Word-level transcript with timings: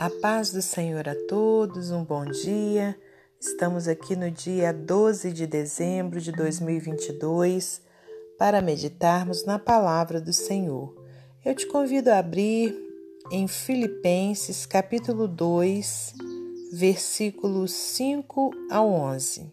A 0.00 0.08
paz 0.08 0.50
do 0.50 0.62
Senhor 0.62 1.06
a 1.06 1.14
todos, 1.28 1.90
um 1.90 2.02
bom 2.02 2.24
dia. 2.24 2.98
Estamos 3.38 3.86
aqui 3.86 4.16
no 4.16 4.30
dia 4.30 4.72
12 4.72 5.30
de 5.30 5.46
dezembro 5.46 6.18
de 6.22 6.32
2022 6.32 7.82
para 8.38 8.62
meditarmos 8.62 9.44
na 9.44 9.58
palavra 9.58 10.18
do 10.18 10.32
Senhor. 10.32 10.96
Eu 11.44 11.54
te 11.54 11.66
convido 11.66 12.10
a 12.10 12.16
abrir 12.16 12.74
em 13.30 13.46
Filipenses 13.46 14.64
capítulo 14.64 15.28
2, 15.28 16.14
versículos 16.72 17.70
5 17.70 18.52
ao 18.70 18.88
11. 18.90 19.52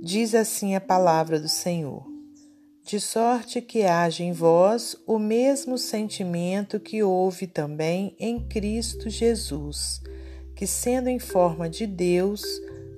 Diz 0.00 0.34
assim 0.34 0.74
a 0.74 0.80
palavra 0.80 1.38
do 1.38 1.50
Senhor: 1.50 2.15
de 2.86 3.00
sorte 3.00 3.60
que 3.60 3.82
haja 3.82 4.22
em 4.22 4.30
vós 4.30 4.94
o 5.08 5.18
mesmo 5.18 5.76
sentimento 5.76 6.78
que 6.78 7.02
houve 7.02 7.48
também 7.48 8.14
em 8.16 8.38
Cristo 8.38 9.10
Jesus, 9.10 10.00
que, 10.54 10.68
sendo 10.68 11.08
em 11.08 11.18
forma 11.18 11.68
de 11.68 11.84
Deus, 11.84 12.44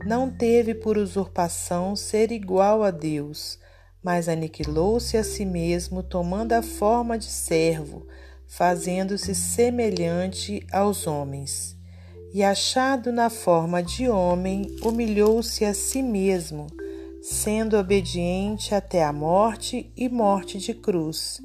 não 0.05 0.31
teve 0.31 0.75
por 0.75 0.99
usurpação 0.99 1.97
ser 1.97 2.31
igual 2.31 2.85
a 2.85 2.91
Deus, 2.91 3.59
mas 4.05 4.29
aniquilou-se 4.29 5.17
a 5.17 5.25
si 5.25 5.47
mesmo, 5.47 6.03
tomando 6.03 6.53
a 6.53 6.63
forma 6.63 7.17
de 7.17 7.25
servo, 7.25 8.07
fazendo-se 8.47 9.35
semelhante 9.35 10.67
aos 10.71 11.07
homens. 11.07 11.75
E 12.35 12.45
achado 12.45 13.11
na 13.11 13.31
forma 13.31 13.83
de 13.83 14.07
homem, 14.07 14.67
humilhou-se 14.83 15.65
a 15.65 15.73
si 15.73 16.03
mesmo 16.03 16.67
sendo 17.31 17.77
obediente 17.77 18.75
até 18.75 19.05
a 19.05 19.13
morte 19.13 19.93
e 19.95 20.09
morte 20.09 20.57
de 20.57 20.73
cruz, 20.73 21.43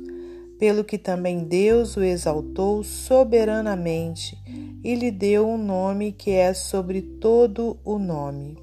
pelo 0.57 0.81
que 0.81 0.97
também 0.97 1.43
Deus 1.43 1.98
o 1.98 2.01
exaltou 2.01 2.81
soberanamente 2.85 4.37
e 4.81 4.95
lhe 4.95 5.12
deu 5.12 5.45
um 5.45 5.57
nome 5.57 6.13
que 6.13 6.31
é 6.31 6.53
sobre 6.53 7.01
todo 7.01 7.77
o 7.84 7.99
nome, 7.99 8.57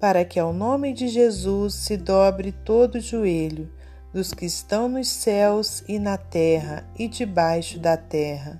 para 0.00 0.24
que 0.24 0.40
ao 0.40 0.54
nome 0.54 0.94
de 0.94 1.06
Jesus 1.06 1.74
se 1.74 1.98
dobre 1.98 2.50
todo 2.50 2.94
o 2.94 3.00
joelho 3.00 3.70
dos 4.10 4.32
que 4.32 4.46
estão 4.46 4.88
nos 4.88 5.08
céus 5.08 5.84
e 5.86 5.98
na 5.98 6.16
terra 6.16 6.88
e 6.98 7.08
debaixo 7.08 7.78
da 7.78 7.98
terra, 7.98 8.58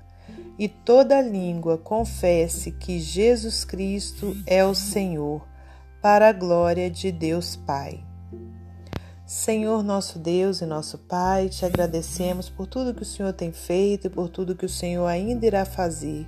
e 0.59 0.67
toda 0.67 1.19
língua 1.21 1.79
confesse 1.79 2.71
que 2.71 2.99
Jesus 2.99 3.65
Cristo 3.65 4.37
é 4.45 4.63
o 4.63 4.75
Senhor 4.75 5.52
para 6.03 6.27
a 6.27 6.33
glória 6.33 6.91
de 6.91 7.13
Deus 7.13 7.55
Pai. 7.55 8.03
Senhor 9.25 9.81
nosso 9.81 10.19
Deus 10.19 10.59
e 10.59 10.65
nosso 10.65 10.97
Pai, 10.97 11.47
te 11.47 11.65
agradecemos 11.65 12.49
por 12.49 12.67
tudo 12.67 12.93
que 12.93 13.03
o 13.03 13.05
Senhor 13.05 13.31
tem 13.31 13.53
feito 13.53 14.07
e 14.07 14.09
por 14.09 14.27
tudo 14.27 14.53
que 14.53 14.65
o 14.65 14.69
Senhor 14.69 15.05
ainda 15.05 15.45
irá 15.45 15.63
fazer. 15.63 16.27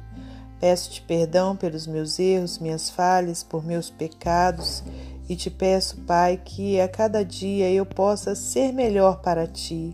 Peço-te 0.61 1.01
perdão 1.01 1.57
pelos 1.57 1.85
meus 1.87 2.17
erros, 2.17 2.57
minhas 2.57 2.89
falhas, 2.89 3.43
por 3.43 3.65
meus 3.65 3.89
pecados 3.89 4.81
e 5.27 5.35
te 5.35 5.49
peço, 5.49 5.97
Pai, 6.03 6.37
que 6.37 6.79
a 6.79 6.87
cada 6.87 7.25
dia 7.25 7.69
eu 7.69 7.85
possa 7.85 8.33
ser 8.33 8.71
melhor 8.71 9.19
para 9.19 9.45
ti. 9.45 9.93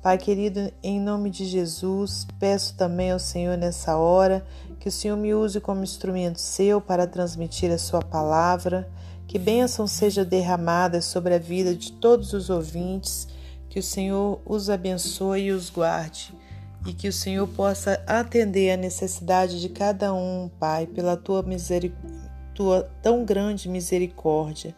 Pai 0.00 0.16
querido, 0.16 0.72
em 0.82 0.98
nome 0.98 1.28
de 1.28 1.44
Jesus, 1.44 2.26
peço 2.40 2.74
também 2.78 3.10
ao 3.10 3.18
Senhor 3.18 3.58
nessa 3.58 3.98
hora 3.98 4.42
que 4.80 4.88
o 4.88 4.92
Senhor 4.92 5.18
me 5.18 5.34
use 5.34 5.60
como 5.60 5.84
instrumento 5.84 6.40
seu 6.40 6.80
para 6.80 7.06
transmitir 7.06 7.70
a 7.70 7.76
sua 7.76 8.00
palavra 8.00 8.88
que 9.28 9.38
bênção 9.38 9.86
seja 9.86 10.24
derramada 10.24 11.02
sobre 11.02 11.34
a 11.34 11.38
vida 11.38 11.74
de 11.74 11.92
todos 11.92 12.32
os 12.32 12.48
ouvintes, 12.48 13.28
que 13.68 13.78
o 13.78 13.82
Senhor 13.82 14.40
os 14.46 14.70
abençoe 14.70 15.42
e 15.42 15.52
os 15.52 15.68
guarde, 15.68 16.34
e 16.86 16.94
que 16.94 17.06
o 17.06 17.12
Senhor 17.12 17.46
possa 17.46 18.02
atender 18.06 18.70
a 18.72 18.76
necessidade 18.78 19.60
de 19.60 19.68
cada 19.68 20.14
um, 20.14 20.50
Pai, 20.58 20.86
pela 20.86 21.14
tua, 21.14 21.44
tua 22.54 22.90
tão 23.02 23.22
grande 23.22 23.68
misericórdia. 23.68 24.74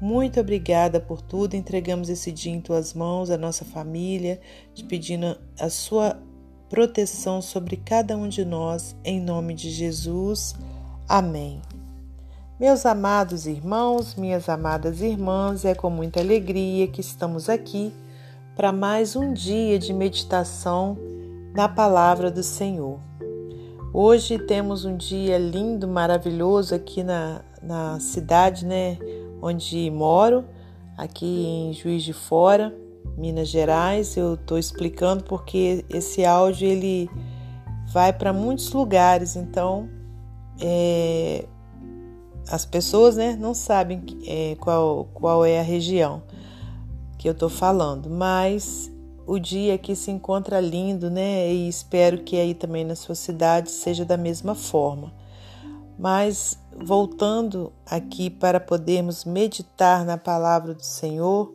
Muito 0.00 0.40
obrigada 0.40 0.98
por 0.98 1.20
tudo. 1.20 1.54
Entregamos 1.54 2.08
esse 2.08 2.32
dia 2.32 2.52
em 2.52 2.60
tuas 2.60 2.94
mãos, 2.94 3.28
a 3.28 3.36
nossa 3.36 3.66
família, 3.66 4.40
te 4.72 4.82
pedindo 4.82 5.38
a 5.58 5.68
sua 5.68 6.18
proteção 6.70 7.42
sobre 7.42 7.76
cada 7.76 8.16
um 8.16 8.28
de 8.28 8.46
nós, 8.46 8.96
em 9.04 9.20
nome 9.20 9.52
de 9.52 9.70
Jesus. 9.70 10.54
Amém. 11.06 11.60
Meus 12.60 12.84
amados 12.84 13.46
irmãos, 13.46 14.14
minhas 14.16 14.46
amadas 14.46 15.00
irmãs, 15.00 15.64
é 15.64 15.74
com 15.74 15.88
muita 15.88 16.20
alegria 16.20 16.86
que 16.86 17.00
estamos 17.00 17.48
aqui 17.48 17.90
para 18.54 18.70
mais 18.70 19.16
um 19.16 19.32
dia 19.32 19.78
de 19.78 19.94
meditação 19.94 20.98
na 21.54 21.70
palavra 21.70 22.30
do 22.30 22.42
Senhor. 22.42 23.00
Hoje 23.94 24.38
temos 24.38 24.84
um 24.84 24.94
dia 24.94 25.38
lindo, 25.38 25.88
maravilhoso 25.88 26.74
aqui 26.74 27.02
na, 27.02 27.40
na 27.62 27.98
cidade, 27.98 28.66
né, 28.66 28.98
onde 29.40 29.90
moro, 29.90 30.44
aqui 30.98 31.46
em 31.46 31.72
Juiz 31.72 32.02
de 32.02 32.12
Fora, 32.12 32.76
Minas 33.16 33.48
Gerais. 33.48 34.18
Eu 34.18 34.34
estou 34.34 34.58
explicando 34.58 35.24
porque 35.24 35.82
esse 35.88 36.26
áudio 36.26 36.68
ele 36.68 37.08
vai 37.90 38.12
para 38.12 38.34
muitos 38.34 38.70
lugares, 38.70 39.34
então 39.34 39.88
é, 40.60 41.46
as 42.50 42.64
pessoas 42.64 43.16
né, 43.16 43.36
não 43.38 43.54
sabem 43.54 44.02
é, 44.26 44.56
qual, 44.58 45.06
qual 45.14 45.44
é 45.44 45.60
a 45.60 45.62
região 45.62 46.22
que 47.16 47.28
eu 47.28 47.32
estou 47.32 47.48
falando, 47.48 48.10
mas 48.10 48.90
o 49.26 49.38
dia 49.38 49.74
aqui 49.74 49.94
se 49.94 50.10
encontra 50.10 50.58
lindo, 50.58 51.10
né? 51.10 51.52
E 51.52 51.68
espero 51.68 52.24
que 52.24 52.36
aí 52.36 52.54
também 52.54 52.84
na 52.84 52.96
sua 52.96 53.14
cidade 53.14 53.70
seja 53.70 54.04
da 54.04 54.16
mesma 54.16 54.54
forma. 54.54 55.12
Mas 55.98 56.58
voltando 56.76 57.72
aqui 57.86 58.30
para 58.30 58.58
podermos 58.58 59.24
meditar 59.24 60.04
na 60.04 60.16
palavra 60.16 60.74
do 60.74 60.82
Senhor, 60.82 61.54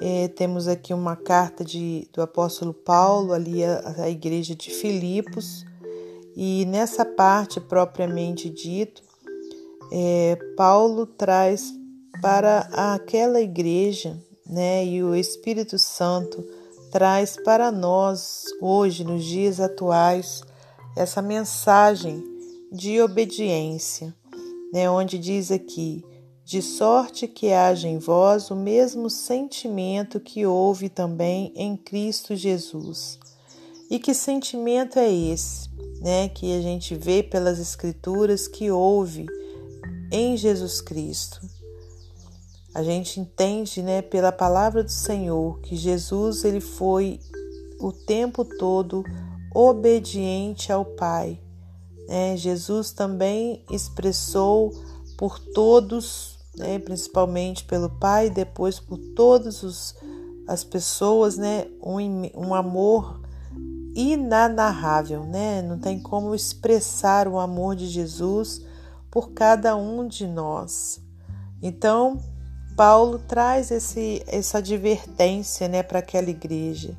é, 0.00 0.28
temos 0.28 0.68
aqui 0.68 0.92
uma 0.92 1.16
carta 1.16 1.64
de, 1.64 2.06
do 2.12 2.20
apóstolo 2.20 2.74
Paulo 2.74 3.32
ali 3.32 3.64
à 3.64 4.08
igreja 4.10 4.54
de 4.54 4.70
Filipos, 4.70 5.64
e 6.36 6.66
nessa 6.66 7.02
parte 7.04 7.58
propriamente 7.58 8.50
dito, 8.50 9.02
é, 9.92 10.36
Paulo 10.56 11.06
traz 11.06 11.72
para 12.20 12.60
aquela 12.72 13.40
igreja, 13.40 14.16
né, 14.46 14.84
e 14.84 15.02
o 15.02 15.14
Espírito 15.14 15.78
Santo 15.78 16.44
traz 16.90 17.36
para 17.44 17.70
nós 17.70 18.44
hoje, 18.60 19.04
nos 19.04 19.24
dias 19.24 19.60
atuais, 19.60 20.42
essa 20.96 21.20
mensagem 21.20 22.24
de 22.72 23.00
obediência, 23.00 24.14
né, 24.72 24.88
onde 24.88 25.18
diz 25.18 25.50
aqui: 25.50 26.04
de 26.44 26.62
sorte 26.62 27.26
que 27.26 27.52
haja 27.52 27.88
em 27.88 27.98
vós 27.98 28.50
o 28.50 28.56
mesmo 28.56 29.10
sentimento 29.10 30.20
que 30.20 30.46
houve 30.46 30.88
também 30.88 31.52
em 31.56 31.76
Cristo 31.76 32.34
Jesus. 32.34 33.18
E 33.90 33.98
que 33.98 34.14
sentimento 34.14 34.98
é 34.98 35.12
esse, 35.12 35.68
né, 36.00 36.28
que 36.28 36.56
a 36.56 36.60
gente 36.60 36.94
vê 36.94 37.22
pelas 37.22 37.58
Escrituras 37.58 38.48
que 38.48 38.70
houve 38.70 39.26
em 40.16 40.36
Jesus 40.36 40.80
Cristo. 40.80 41.40
A 42.74 42.82
gente 42.82 43.20
entende, 43.20 43.82
né, 43.82 44.00
pela 44.00 44.32
palavra 44.32 44.82
do 44.82 44.90
Senhor, 44.90 45.60
que 45.60 45.76
Jesus 45.76 46.44
ele 46.44 46.60
foi 46.60 47.20
o 47.78 47.92
tempo 47.92 48.44
todo 48.44 49.04
obediente 49.54 50.72
ao 50.72 50.84
Pai. 50.84 51.38
Né? 52.08 52.36
Jesus 52.36 52.92
também 52.92 53.62
expressou 53.70 54.72
por 55.18 55.38
todos, 55.38 56.38
né, 56.56 56.78
principalmente 56.78 57.64
pelo 57.64 57.90
Pai, 57.90 58.30
depois 58.30 58.80
por 58.80 58.98
todas 59.14 59.94
as 60.48 60.64
pessoas, 60.64 61.36
né, 61.36 61.66
um, 61.82 61.98
um 62.34 62.54
amor 62.54 63.20
inanarrável, 63.94 65.24
né? 65.24 65.62
Não 65.62 65.78
tem 65.78 65.98
como 65.98 66.34
expressar 66.34 67.26
o 67.26 67.38
amor 67.38 67.74
de 67.74 67.86
Jesus 67.86 68.62
por 69.16 69.30
cada 69.30 69.74
um 69.74 70.06
de 70.06 70.26
nós. 70.26 71.02
Então, 71.62 72.20
Paulo 72.76 73.18
traz 73.18 73.70
esse, 73.70 74.22
essa 74.26 74.58
advertência 74.58 75.66
né, 75.68 75.82
para 75.82 76.00
aquela 76.00 76.28
igreja, 76.28 76.94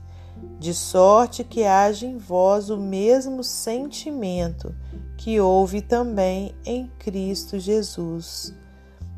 de 0.58 0.74
sorte 0.74 1.44
que 1.44 1.64
haja 1.64 2.08
em 2.08 2.18
vós 2.18 2.72
o 2.72 2.78
mesmo 2.78 3.44
sentimento 3.44 4.74
que 5.16 5.40
houve 5.40 5.80
também 5.80 6.56
em 6.66 6.88
Cristo 6.98 7.60
Jesus, 7.60 8.52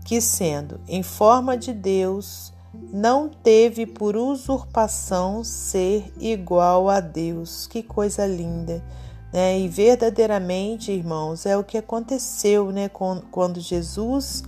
que, 0.03 0.19
sendo 0.19 0.81
em 0.85 1.01
forma 1.01 1.55
de 1.55 1.71
Deus, 1.71 2.51
não 2.91 3.29
teve 3.29 3.85
por 3.85 4.17
usurpação 4.17 5.41
ser 5.41 6.11
igual 6.19 6.89
a 6.89 6.99
Deus. 6.99 7.65
Que 7.65 7.81
coisa 7.81 8.25
linda! 8.25 8.83
Né? 9.31 9.59
E 9.59 9.67
verdadeiramente, 9.67 10.91
irmãos, 10.91 11.45
é 11.45 11.55
o 11.57 11.63
que 11.63 11.77
aconteceu 11.77 12.71
né? 12.71 12.89
quando 13.31 13.59
Jesus 13.59 14.43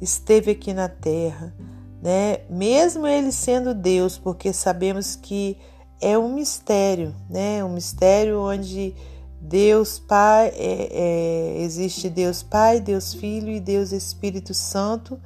esteve 0.00 0.50
aqui 0.50 0.72
na 0.72 0.88
terra. 0.88 1.54
Né? 2.02 2.40
Mesmo 2.48 3.06
ele 3.06 3.32
sendo 3.32 3.74
Deus, 3.74 4.18
porque 4.18 4.52
sabemos 4.52 5.16
que 5.16 5.56
é 6.00 6.16
um 6.16 6.32
mistério, 6.32 7.14
né? 7.28 7.64
um 7.64 7.70
mistério 7.70 8.40
onde 8.40 8.94
Deus 9.40 9.98
Pai, 9.98 10.48
é, 10.54 10.88
é, 10.90 11.62
existe 11.62 12.08
Deus 12.08 12.42
Pai, 12.42 12.80
Deus 12.80 13.14
Filho 13.14 13.50
e 13.50 13.60
Deus 13.60 13.92
Espírito 13.92 14.52
Santo, 14.52 15.18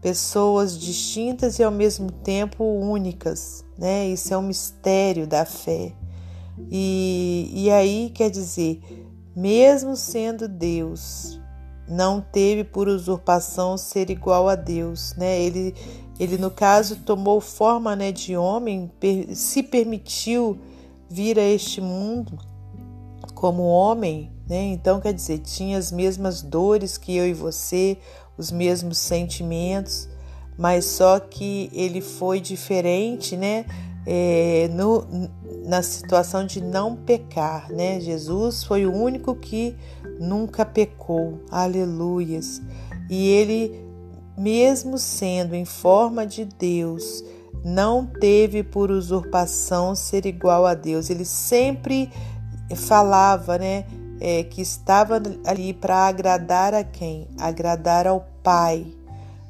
pessoas 0.00 0.78
distintas 0.78 1.58
e 1.58 1.62
ao 1.64 1.70
mesmo 1.70 2.10
tempo 2.12 2.62
únicas, 2.62 3.64
né? 3.78 4.06
Isso 4.06 4.34
é 4.34 4.36
um 4.36 4.42
mistério 4.42 5.26
da 5.26 5.46
fé. 5.46 5.92
E, 6.70 7.50
e 7.52 7.70
aí 7.70 8.10
quer 8.14 8.30
dizer, 8.30 8.82
mesmo 9.34 9.96
sendo 9.96 10.48
Deus, 10.48 11.40
não 11.88 12.20
teve 12.20 12.64
por 12.64 12.88
usurpação 12.88 13.76
ser 13.76 14.10
igual 14.10 14.48
a 14.48 14.54
Deus, 14.54 15.14
né? 15.16 15.40
Ele, 15.40 15.74
ele 16.18 16.38
no 16.38 16.50
caso 16.50 16.96
tomou 16.96 17.40
forma 17.40 17.94
né, 17.94 18.12
de 18.12 18.36
homem, 18.36 18.90
se 19.34 19.62
permitiu 19.62 20.58
vir 21.10 21.38
a 21.38 21.42
este 21.42 21.80
mundo 21.80 22.38
como 23.34 23.64
homem, 23.64 24.32
né? 24.48 24.62
Então 24.64 25.00
quer 25.00 25.12
dizer, 25.12 25.38
tinha 25.38 25.76
as 25.76 25.92
mesmas 25.92 26.40
dores 26.40 26.96
que 26.96 27.14
eu 27.14 27.26
e 27.26 27.34
você, 27.34 27.98
os 28.38 28.50
mesmos 28.50 28.98
sentimentos, 28.98 30.08
mas 30.56 30.84
só 30.84 31.18
que 31.18 31.68
ele 31.72 32.00
foi 32.00 32.40
diferente, 32.40 33.36
né? 33.36 33.66
É, 34.06 34.68
no, 34.72 35.06
na 35.64 35.82
situação 35.82 36.46
de 36.46 36.60
não 36.60 36.94
pecar, 36.94 37.72
né? 37.72 38.00
Jesus 38.00 38.62
foi 38.62 38.84
o 38.84 38.92
único 38.92 39.34
que 39.34 39.76
nunca 40.20 40.64
pecou, 40.64 41.40
aleluias. 41.50 42.60
E 43.08 43.28
ele, 43.28 43.82
mesmo 44.36 44.98
sendo 44.98 45.54
em 45.54 45.64
forma 45.64 46.26
de 46.26 46.44
Deus, 46.44 47.24
não 47.64 48.04
teve 48.04 48.62
por 48.62 48.90
usurpação 48.90 49.94
ser 49.94 50.26
igual 50.26 50.66
a 50.66 50.74
Deus. 50.74 51.08
Ele 51.08 51.24
sempre 51.24 52.10
falava, 52.76 53.58
né, 53.58 53.84
é, 54.20 54.42
que 54.42 54.60
estava 54.60 55.20
ali 55.46 55.72
para 55.72 56.06
agradar 56.06 56.74
a 56.74 56.84
quem? 56.84 57.28
Agradar 57.38 58.06
ao 58.06 58.26
Pai, 58.42 58.86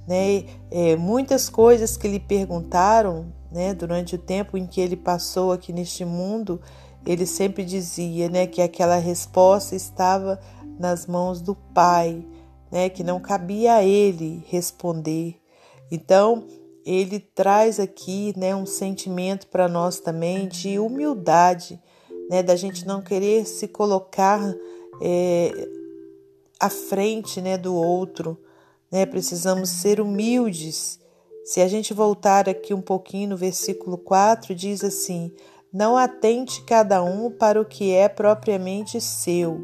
né? 0.06 0.44
É, 0.70 0.94
muitas 0.94 1.48
coisas 1.48 1.96
que 1.96 2.06
lhe 2.06 2.20
perguntaram, 2.20 3.26
né, 3.54 3.72
durante 3.72 4.16
o 4.16 4.18
tempo 4.18 4.58
em 4.58 4.66
que 4.66 4.80
ele 4.80 4.96
passou 4.96 5.52
aqui 5.52 5.72
neste 5.72 6.04
mundo, 6.04 6.60
ele 7.06 7.24
sempre 7.24 7.64
dizia, 7.64 8.28
né, 8.28 8.46
que 8.46 8.60
aquela 8.60 8.96
resposta 8.96 9.76
estava 9.76 10.40
nas 10.78 11.06
mãos 11.06 11.40
do 11.40 11.54
Pai, 11.54 12.26
né, 12.70 12.88
que 12.88 13.04
não 13.04 13.20
cabia 13.20 13.74
a 13.74 13.84
ele 13.84 14.44
responder. 14.48 15.36
Então, 15.90 16.44
ele 16.84 17.20
traz 17.20 17.78
aqui, 17.78 18.34
né, 18.36 18.54
um 18.56 18.66
sentimento 18.66 19.46
para 19.46 19.68
nós 19.68 20.00
também 20.00 20.48
de 20.48 20.78
humildade 20.78 21.80
né, 22.28 22.42
da 22.42 22.56
gente 22.56 22.86
não 22.86 23.00
querer 23.00 23.46
se 23.46 23.68
colocar 23.68 24.40
é, 25.00 25.68
à 26.58 26.68
frente 26.68 27.40
né, 27.40 27.56
do 27.56 27.74
outro. 27.74 28.38
Né, 28.90 29.06
precisamos 29.06 29.68
ser 29.70 30.00
humildes. 30.00 30.98
Se 31.44 31.60
a 31.60 31.68
gente 31.68 31.92
voltar 31.92 32.48
aqui 32.48 32.72
um 32.72 32.80
pouquinho 32.80 33.28
no 33.28 33.36
versículo 33.36 33.98
4, 33.98 34.54
diz 34.54 34.82
assim: 34.82 35.30
Não 35.70 35.94
atente 35.94 36.62
cada 36.62 37.02
um 37.02 37.30
para 37.30 37.60
o 37.60 37.66
que 37.66 37.92
é 37.92 38.08
propriamente 38.08 38.98
seu, 38.98 39.62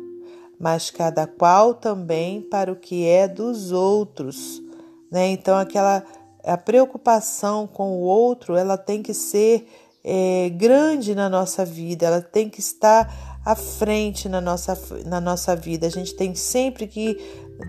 mas 0.59 0.91
cada 0.91 1.27
qual 1.27 1.73
também 1.73 2.43
para 2.43 2.71
o 2.71 2.77
que 2.77 3.07
é 3.07 3.27
dos 3.27 3.73
outros. 3.73 4.63
Né? 5.11 5.29
Então, 5.29 5.57
aquela 5.57 6.05
a 6.45 6.57
preocupação 6.59 7.67
com 7.67 7.93
o 7.93 8.01
outro, 8.01 8.57
ela 8.57 8.77
tem 8.77 9.03
que 9.03 9.15
ser 9.15 9.67
é, 10.05 10.51
grande 10.51 11.15
na 11.15 11.29
nossa 11.29 11.65
vida, 11.65 12.07
ela 12.07 12.21
tem 12.21 12.49
que 12.49 12.61
estar 12.61 13.41
à 13.45 13.55
frente 13.55 14.29
na 14.29 14.41
nossa, 14.41 14.79
na 15.07 15.21
nossa 15.21 15.57
vida. 15.57 15.87
A 15.87 15.91
gente 15.91 16.15
tem 16.15 16.35
sempre 16.35 16.87
que 16.87 17.19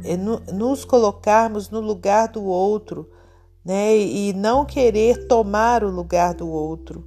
é, 0.04 0.18
nos 0.18 0.84
colocarmos 0.84 1.70
no 1.70 1.80
lugar 1.80 2.28
do 2.28 2.44
outro, 2.44 3.10
né? 3.64 3.98
E 3.98 4.34
não 4.34 4.66
querer 4.66 5.28
tomar 5.28 5.84
o 5.84 5.90
lugar 5.90 6.34
do 6.34 6.50
outro. 6.50 7.06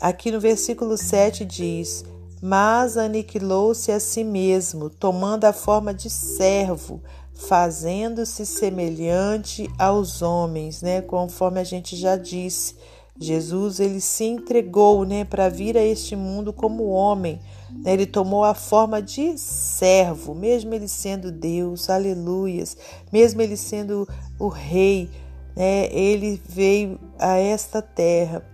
Aqui 0.00 0.30
no 0.30 0.40
versículo 0.40 0.96
7 0.96 1.44
diz: 1.44 2.04
Mas 2.42 2.96
aniquilou-se 2.96 3.90
a 3.90 4.00
si 4.00 4.24
mesmo, 4.24 4.90
tomando 4.90 5.44
a 5.44 5.52
forma 5.52 5.94
de 5.94 6.10
servo, 6.10 7.02
fazendo-se 7.32 8.44
semelhante 8.44 9.70
aos 9.78 10.22
homens, 10.22 10.82
né? 10.82 11.00
Conforme 11.00 11.60
a 11.60 11.64
gente 11.64 11.96
já 11.96 12.16
disse 12.16 12.74
Jesus 13.18 13.80
ele 13.80 14.00
se 14.00 14.24
entregou, 14.24 15.04
né, 15.04 15.24
para 15.24 15.48
vir 15.48 15.76
a 15.76 15.82
este 15.82 16.14
mundo 16.14 16.52
como 16.52 16.84
homem. 16.88 17.40
Né? 17.82 17.94
Ele 17.94 18.06
tomou 18.06 18.44
a 18.44 18.54
forma 18.54 19.00
de 19.00 19.38
servo, 19.38 20.34
mesmo 20.34 20.74
ele 20.74 20.88
sendo 20.88 21.32
Deus, 21.32 21.88
aleluias, 21.88 22.76
mesmo 23.10 23.40
ele 23.40 23.56
sendo 23.56 24.06
o 24.38 24.48
rei, 24.48 25.08
né? 25.56 25.88
Ele 25.90 26.40
veio 26.46 27.00
a 27.18 27.38
esta 27.38 27.80
terra 27.80 28.44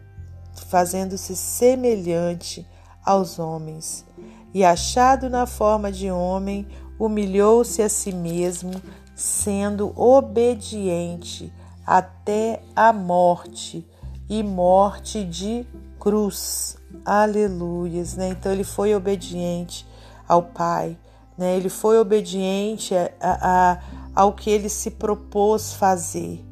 fazendo-se 0.68 1.34
semelhante 1.34 2.66
aos 3.04 3.38
homens. 3.38 4.06
E 4.54 4.64
achado 4.64 5.28
na 5.28 5.46
forma 5.46 5.90
de 5.90 6.10
homem, 6.10 6.66
humilhou-se 6.98 7.82
a 7.82 7.88
si 7.88 8.12
mesmo, 8.12 8.72
sendo 9.14 9.92
obediente 10.00 11.52
até 11.84 12.62
a 12.76 12.92
morte 12.92 13.86
e 14.28 14.42
morte 14.42 15.24
de 15.24 15.66
cruz. 15.98 16.76
Aleluias, 17.04 18.14
né? 18.16 18.28
Então 18.28 18.52
ele 18.52 18.64
foi 18.64 18.94
obediente 18.94 19.86
ao 20.28 20.42
Pai, 20.42 20.96
né? 21.36 21.56
Ele 21.56 21.68
foi 21.68 21.98
obediente 21.98 22.94
a, 22.94 23.10
a, 23.20 23.72
a, 23.72 23.78
ao 24.14 24.32
que 24.32 24.50
ele 24.50 24.68
se 24.68 24.90
propôs 24.90 25.72
fazer. 25.72 26.51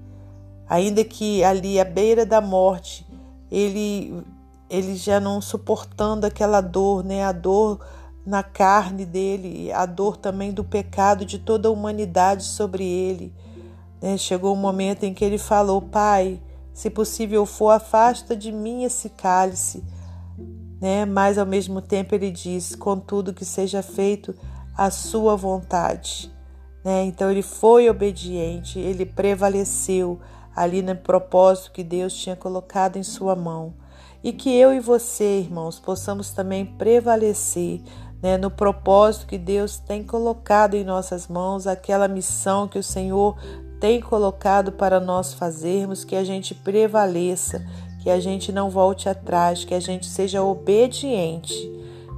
Ainda 0.70 1.02
que 1.02 1.42
ali 1.42 1.80
à 1.80 1.84
beira 1.84 2.24
da 2.24 2.40
morte, 2.40 3.04
ele 3.50 4.24
ele 4.70 4.94
já 4.94 5.18
não 5.18 5.40
suportando 5.40 6.24
aquela 6.24 6.60
dor, 6.60 7.02
né? 7.02 7.24
A 7.24 7.32
dor 7.32 7.84
na 8.24 8.44
carne 8.44 9.04
dele, 9.04 9.72
a 9.72 9.84
dor 9.84 10.16
também 10.16 10.52
do 10.52 10.62
pecado 10.62 11.24
de 11.24 11.40
toda 11.40 11.68
a 11.68 11.72
humanidade 11.72 12.44
sobre 12.44 12.84
ele. 12.84 13.34
Né? 14.00 14.16
Chegou 14.16 14.54
um 14.54 14.60
momento 14.60 15.02
em 15.02 15.12
que 15.12 15.24
ele 15.24 15.38
falou: 15.38 15.82
Pai, 15.82 16.40
se 16.72 16.88
possível 16.88 17.44
for, 17.44 17.70
afasta 17.70 18.36
de 18.36 18.52
mim 18.52 18.84
esse 18.84 19.08
cálice. 19.08 19.82
Né? 20.80 21.04
Mas 21.04 21.36
ao 21.36 21.46
mesmo 21.46 21.82
tempo 21.82 22.14
ele 22.14 22.30
diz: 22.30 22.76
contudo, 22.76 23.34
que 23.34 23.44
seja 23.44 23.82
feito 23.82 24.36
a 24.78 24.88
sua 24.88 25.34
vontade. 25.34 26.32
Né? 26.84 27.06
Então 27.06 27.28
ele 27.28 27.42
foi 27.42 27.90
obediente, 27.90 28.78
ele 28.78 29.04
prevaleceu 29.04 30.20
ali 30.54 30.82
no 30.82 30.96
propósito 30.96 31.72
que 31.72 31.84
Deus 31.84 32.14
tinha 32.14 32.36
colocado 32.36 32.96
em 32.96 33.02
sua 33.02 33.34
mão. 33.34 33.74
E 34.22 34.32
que 34.32 34.54
eu 34.54 34.72
e 34.72 34.80
você, 34.80 35.40
irmãos, 35.40 35.78
possamos 35.78 36.30
também 36.30 36.66
prevalecer 36.66 37.80
né, 38.22 38.36
no 38.36 38.50
propósito 38.50 39.26
que 39.26 39.38
Deus 39.38 39.78
tem 39.78 40.04
colocado 40.04 40.74
em 40.74 40.84
nossas 40.84 41.26
mãos, 41.26 41.66
aquela 41.66 42.06
missão 42.06 42.68
que 42.68 42.78
o 42.78 42.82
Senhor 42.82 43.36
tem 43.80 44.00
colocado 44.00 44.72
para 44.72 45.00
nós 45.00 45.32
fazermos, 45.32 46.04
que 46.04 46.14
a 46.14 46.22
gente 46.22 46.54
prevaleça, 46.54 47.66
que 48.02 48.10
a 48.10 48.20
gente 48.20 48.52
não 48.52 48.68
volte 48.68 49.08
atrás, 49.08 49.64
que 49.64 49.74
a 49.74 49.80
gente 49.80 50.06
seja 50.06 50.42
obediente, 50.42 51.54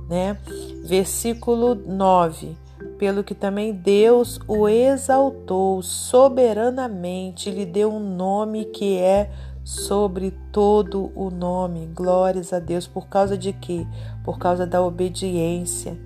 né? 0.09 0.37
Versículo 0.85 1.75
9. 1.75 2.57
Pelo 2.99 3.25
que 3.25 3.35
também 3.35 3.73
Deus 3.73 4.39
o 4.47 4.69
exaltou 4.69 5.83
soberanamente, 5.83 7.51
lhe 7.51 7.67
deu 7.67 7.93
um 7.93 8.01
nome 8.01 8.67
que 8.67 8.97
é 8.99 9.31
sobre 9.65 10.33
todo 10.53 11.11
o 11.15 11.31
nome. 11.31 11.89
Glórias 11.95 12.53
a 12.53 12.59
Deus. 12.59 12.87
Por 12.87 13.09
causa 13.09 13.37
de 13.37 13.53
quê? 13.53 13.87
Por 14.25 14.39
causa 14.39 14.67
da 14.67 14.83
obediência 14.83 15.97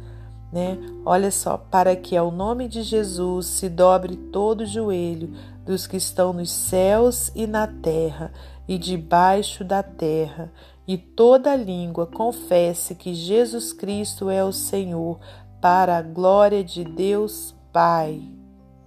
né? 0.53 0.79
Olha 1.05 1.31
só, 1.31 1.59
para 1.59 1.95
que 1.95 2.17
ao 2.17 2.31
nome 2.31 2.69
de 2.69 2.83
Jesus 2.83 3.47
se 3.47 3.69
dobre 3.69 4.17
todo 4.17 4.63
o 4.63 4.67
joelho 4.67 5.33
dos 5.65 5.87
que 5.87 5.97
estão 5.97 6.33
nos 6.33 6.51
céus 6.51 7.31
e 7.35 7.47
na 7.47 7.67
terra 7.67 8.33
e 8.69 8.79
debaixo 8.79 9.63
da 9.63 9.83
terra, 9.83 10.53
e 10.89 10.97
toda 10.97 11.55
língua 11.55 12.07
confesse 12.07 12.95
que 12.95 13.15
Jesus 13.15 13.73
Cristo 13.73 14.31
é 14.31 14.43
o 14.43 14.53
Senhor, 14.53 15.21
para 15.69 15.97
a 15.97 16.03
glória 16.03 16.63
de 16.63 16.85
Deus 16.85 17.53
Pai. 17.73 18.23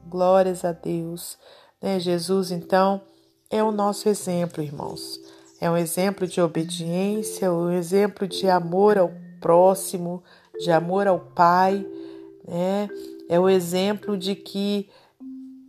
Glórias 0.08 0.64
a 0.64 0.72
Deus. 0.72 1.38
Né? 1.82 2.00
Jesus, 2.00 2.52
então, 2.52 3.02
é 3.50 3.62
o 3.62 3.70
nosso 3.70 4.08
exemplo, 4.08 4.64
irmãos. 4.64 5.20
É 5.60 5.70
um 5.70 5.76
exemplo 5.76 6.26
de 6.26 6.40
obediência, 6.40 7.52
um 7.52 7.70
exemplo 7.70 8.26
de 8.26 8.48
amor 8.50 8.98
ao 8.98 9.12
próximo, 9.42 10.24
de 10.58 10.72
amor 10.72 11.06
ao 11.06 11.20
Pai, 11.20 11.86
né? 12.48 12.88
É 13.28 13.38
o 13.38 13.50
exemplo 13.50 14.18
de 14.18 14.34
que 14.34 14.90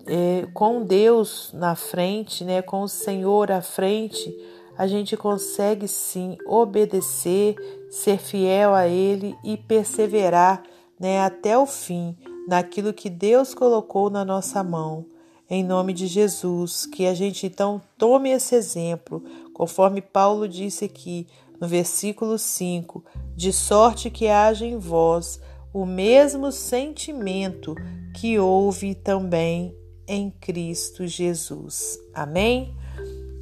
é, 0.07 0.47
com 0.55 0.85
Deus 0.85 1.51
na 1.53 1.75
frente, 1.75 2.45
né, 2.45 2.63
com 2.63 2.83
o 2.83 2.89
Senhor 2.89 3.51
à 3.51 3.61
frente, 3.61 4.33
a 4.79 4.87
gente 4.87 5.17
consegue 5.17 5.89
sim 5.89 6.39
obedecer, 6.47 7.57
ser 7.91 8.19
fiel 8.19 8.73
a 8.73 8.87
Ele 8.87 9.37
e 9.43 9.57
perseverar 9.57 10.63
né, 11.01 11.23
até 11.23 11.57
o 11.59 11.65
fim 11.65 12.15
naquilo 12.47 12.93
que 12.93 13.09
Deus 13.09 13.55
colocou 13.55 14.11
na 14.11 14.25
nossa 14.25 14.63
mão. 14.63 15.07
Em 15.49 15.65
nome 15.65 15.93
de 15.93 16.07
Jesus, 16.07 16.87
que 16.87 17.07
a 17.07 17.15
gente 17.15 17.47
então 17.47 17.81
tome 17.99 18.31
esse 18.31 18.55
exemplo, 18.55 19.25
conforme 19.53 20.01
Paulo 20.01 20.47
disse 20.47 20.85
aqui 20.85 21.27
no 21.61 21.67
versículo 21.67 22.39
5: 22.39 23.03
de 23.35 23.53
sorte 23.53 24.11
que 24.11 24.29
haja 24.29 24.65
em 24.67 24.79
vós 24.79 25.41
o 25.73 25.87
mesmo 25.87 26.53
sentimento 26.53 27.75
que 28.15 28.39
houve 28.39 28.95
também 28.95 29.75
em 30.07 30.31
Cristo 30.31 31.07
Jesus. 31.07 31.99
Amém? 32.15 32.75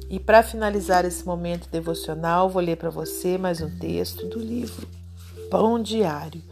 E 0.09 0.19
para 0.19 0.41
finalizar 0.41 1.05
esse 1.05 1.23
momento 1.25 1.69
devocional, 1.69 2.49
vou 2.49 2.61
ler 2.61 2.77
para 2.77 2.89
você 2.89 3.37
mais 3.37 3.61
um 3.61 3.77
texto 3.77 4.27
do 4.27 4.39
livro 4.39 4.87
Pão 5.51 5.81
Diário. 5.81 6.48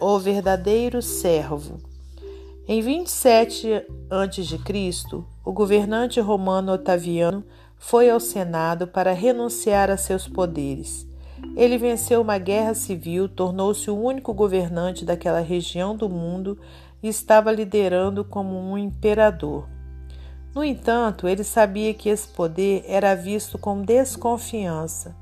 O 0.00 0.18
verdadeiro 0.18 1.02
servo. 1.02 1.78
Em 2.66 2.80
27 2.80 3.84
a.C., 4.08 5.24
o 5.44 5.52
governante 5.52 6.18
romano 6.20 6.72
Otaviano 6.72 7.44
foi 7.76 8.08
ao 8.08 8.18
Senado 8.18 8.86
para 8.86 9.12
renunciar 9.12 9.90
a 9.90 9.98
seus 9.98 10.26
poderes. 10.26 11.06
Ele 11.54 11.76
venceu 11.76 12.22
uma 12.22 12.38
guerra 12.38 12.72
civil, 12.72 13.28
tornou-se 13.28 13.90
o 13.90 14.00
único 14.00 14.32
governante 14.32 15.04
daquela 15.04 15.40
região 15.40 15.94
do 15.94 16.08
mundo 16.08 16.58
e 17.02 17.08
estava 17.08 17.52
liderando 17.52 18.24
como 18.24 18.58
um 18.58 18.78
imperador. 18.78 19.68
No 20.54 20.64
entanto, 20.64 21.28
ele 21.28 21.44
sabia 21.44 21.92
que 21.92 22.08
esse 22.08 22.28
poder 22.28 22.84
era 22.86 23.14
visto 23.14 23.58
com 23.58 23.82
desconfiança. 23.82 25.14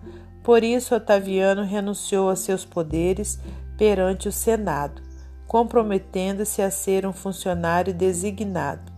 Por 0.44 0.62
isso, 0.62 0.94
Otaviano 0.94 1.64
renunciou 1.64 2.28
a 2.28 2.36
seus 2.36 2.64
poderes 2.64 3.40
perante 3.80 4.28
o 4.28 4.32
Senado, 4.32 5.00
comprometendo-se 5.46 6.60
a 6.60 6.70
ser 6.70 7.06
um 7.06 7.14
funcionário 7.14 7.94
designado. 7.94 8.92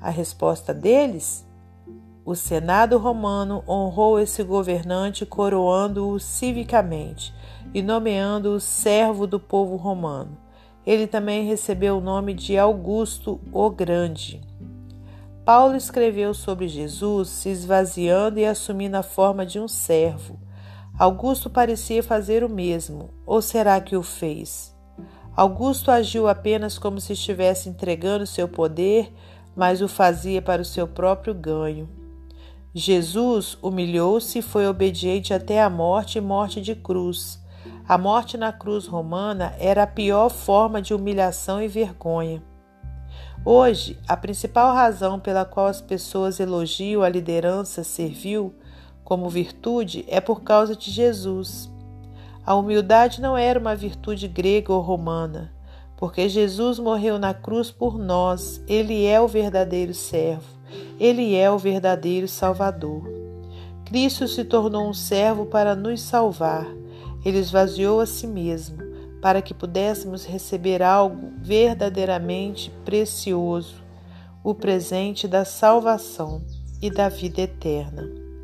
A 0.00 0.10
resposta 0.10 0.74
deles? 0.74 1.46
O 2.24 2.34
Senado 2.34 2.98
romano 2.98 3.62
honrou 3.68 4.18
esse 4.18 4.42
governante, 4.42 5.24
coroando-o 5.24 6.18
civicamente 6.18 7.32
e 7.72 7.80
nomeando-o 7.82 8.58
servo 8.58 9.28
do 9.28 9.38
povo 9.38 9.76
romano. 9.76 10.36
Ele 10.84 11.06
também 11.06 11.46
recebeu 11.46 11.98
o 11.98 12.00
nome 12.00 12.34
de 12.34 12.58
Augusto 12.58 13.40
o 13.52 13.70
Grande. 13.70 14.40
Paulo 15.44 15.76
escreveu 15.76 16.34
sobre 16.34 16.66
Jesus 16.66 17.28
se 17.28 17.48
esvaziando 17.48 18.40
e 18.40 18.44
assumindo 18.44 18.96
a 18.96 19.04
forma 19.04 19.46
de 19.46 19.60
um 19.60 19.68
servo. 19.68 20.36
Augusto 21.00 21.48
parecia 21.48 22.02
fazer 22.02 22.44
o 22.44 22.48
mesmo, 22.50 23.08
ou 23.24 23.40
será 23.40 23.80
que 23.80 23.96
o 23.96 24.02
fez? 24.02 24.76
Augusto 25.34 25.90
agiu 25.90 26.28
apenas 26.28 26.76
como 26.76 27.00
se 27.00 27.14
estivesse 27.14 27.70
entregando 27.70 28.26
seu 28.26 28.46
poder, 28.46 29.10
mas 29.56 29.80
o 29.80 29.88
fazia 29.88 30.42
para 30.42 30.60
o 30.60 30.64
seu 30.64 30.86
próprio 30.86 31.32
ganho. 31.32 31.88
Jesus 32.74 33.56
humilhou-se 33.62 34.40
e 34.40 34.42
foi 34.42 34.66
obediente 34.66 35.32
até 35.32 35.62
a 35.62 35.70
morte 35.70 36.18
e 36.18 36.20
morte 36.20 36.60
de 36.60 36.74
cruz. 36.74 37.42
A 37.88 37.96
morte 37.96 38.36
na 38.36 38.52
cruz 38.52 38.86
romana 38.86 39.54
era 39.58 39.84
a 39.84 39.86
pior 39.86 40.28
forma 40.28 40.82
de 40.82 40.92
humilhação 40.92 41.62
e 41.62 41.66
vergonha. 41.66 42.42
Hoje, 43.42 43.98
a 44.06 44.18
principal 44.18 44.74
razão 44.74 45.18
pela 45.18 45.46
qual 45.46 45.66
as 45.66 45.80
pessoas 45.80 46.38
elogiam 46.38 47.02
a 47.02 47.08
liderança 47.08 47.82
servil 47.82 48.54
como 49.10 49.28
virtude 49.28 50.04
é 50.06 50.20
por 50.20 50.40
causa 50.40 50.76
de 50.76 50.88
Jesus. 50.88 51.68
A 52.46 52.54
humildade 52.54 53.20
não 53.20 53.36
era 53.36 53.58
uma 53.58 53.74
virtude 53.74 54.28
grega 54.28 54.72
ou 54.72 54.80
romana, 54.80 55.52
porque 55.96 56.28
Jesus 56.28 56.78
morreu 56.78 57.18
na 57.18 57.34
cruz 57.34 57.72
por 57.72 57.98
nós, 57.98 58.62
ele 58.68 59.04
é 59.04 59.20
o 59.20 59.26
verdadeiro 59.26 59.92
servo, 59.92 60.46
ele 60.96 61.34
é 61.34 61.50
o 61.50 61.58
verdadeiro 61.58 62.28
Salvador. 62.28 63.02
Cristo 63.84 64.28
se 64.28 64.44
tornou 64.44 64.88
um 64.88 64.94
servo 64.94 65.44
para 65.44 65.74
nos 65.74 66.00
salvar, 66.02 66.68
ele 67.24 67.38
esvaziou 67.38 67.98
a 67.98 68.06
si 68.06 68.28
mesmo 68.28 68.78
para 69.20 69.42
que 69.42 69.52
pudéssemos 69.52 70.24
receber 70.24 70.84
algo 70.84 71.32
verdadeiramente 71.38 72.70
precioso, 72.84 73.82
o 74.44 74.54
presente 74.54 75.26
da 75.26 75.44
salvação 75.44 76.42
e 76.80 76.88
da 76.88 77.08
vida 77.08 77.40
eterna. 77.40 78.19